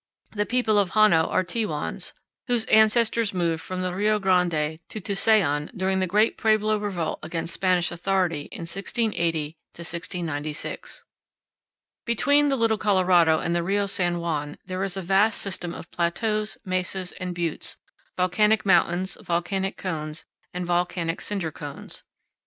The 0.31 0.47
people 0.47 0.79
of 0.79 0.93
Hano 0.93 1.27
are 1.29 1.43
Tewans, 1.43 2.13
whose 2.47 2.65
ancestors 2.65 3.35
moved 3.35 3.61
from 3.61 3.83
the 3.83 3.93
Rio 3.93 4.17
Grande 4.17 4.79
to 4.89 4.99
Tusayan 4.99 5.69
during 5.77 5.99
the 5.99 6.07
great 6.07 6.39
Pueblo 6.39 6.79
revolt 6.79 7.19
against 7.21 7.53
Spanish 7.53 7.91
authority 7.91 8.49
in 8.51 8.61
1680 8.61 9.55
96. 10.23 11.03
Between 12.03 12.47
the 12.49 12.55
Little 12.55 12.79
Colorado 12.79 13.37
and 13.41 13.53
the 13.53 13.61
Rio 13.61 13.85
San 13.85 14.17
Juan 14.17 14.57
there 14.65 14.83
is 14.83 14.97
a 14.97 15.03
vast 15.03 15.39
system 15.39 15.71
of 15.71 15.91
plateaus, 15.91 16.57
mesas, 16.65 17.11
and 17.19 17.35
buttes, 17.35 17.77
volcanic 18.17 18.65
mountains, 18.65 19.15
volcanic 19.23 19.77
cones, 19.77 20.25
and 20.51 20.65
volcanic 20.65 21.21
cinder 21.21 21.51
cones. 21.51 22.01